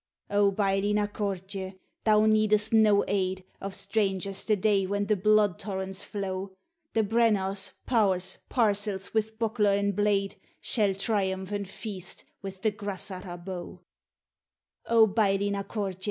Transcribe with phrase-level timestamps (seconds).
[0.31, 1.75] O, Baillie Na Cortie!
[2.05, 6.55] thou needest no aid Of strangers the day when the blood torrents flow;
[6.95, 13.25] The Brennaghs, Powrs, Parcels with buckler and blade, Shall triumph and feast with the Grasach
[13.25, 13.81] Abo.
[14.87, 15.99] O, Baillie Na Cortie!